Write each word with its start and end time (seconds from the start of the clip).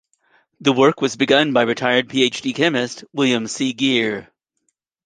The 0.61 0.73
work 0.73 0.99
was 0.99 1.15
begun 1.15 1.53
by 1.53 1.61
retired 1.61 2.09
Ph.D 2.09 2.53
chemist, 2.53 3.03
William 3.13 3.45
C. 3.47 3.71
Geer. 3.73 4.31